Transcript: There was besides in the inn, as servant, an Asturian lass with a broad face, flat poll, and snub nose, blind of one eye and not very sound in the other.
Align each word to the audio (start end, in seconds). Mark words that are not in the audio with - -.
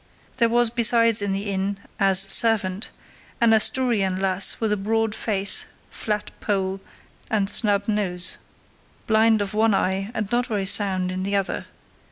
There 0.37 0.49
was 0.49 0.71
besides 0.71 1.21
in 1.21 1.31
the 1.31 1.43
inn, 1.51 1.77
as 1.99 2.21
servant, 2.21 2.89
an 3.39 3.53
Asturian 3.53 4.19
lass 4.19 4.59
with 4.59 4.71
a 4.71 4.75
broad 4.75 5.13
face, 5.13 5.65
flat 5.91 6.31
poll, 6.39 6.81
and 7.29 7.47
snub 7.47 7.87
nose, 7.87 8.39
blind 9.05 9.43
of 9.43 9.53
one 9.53 9.75
eye 9.75 10.09
and 10.15 10.31
not 10.31 10.47
very 10.47 10.65
sound 10.65 11.11
in 11.11 11.21
the 11.21 11.35
other. 11.35 11.67